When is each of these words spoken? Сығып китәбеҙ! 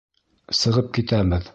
Сығып 0.61 0.91
китәбеҙ! 0.99 1.49